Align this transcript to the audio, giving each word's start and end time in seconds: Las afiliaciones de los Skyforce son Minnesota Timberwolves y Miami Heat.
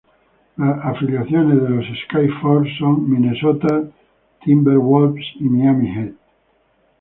Las 0.57 0.83
afiliaciones 0.83 1.61
de 1.61 1.69
los 1.69 1.85
Skyforce 1.85 2.71
son 2.79 3.07
Minnesota 3.07 3.83
Timberwolves 4.43 5.23
y 5.35 5.43
Miami 5.43 5.93
Heat. 5.93 6.15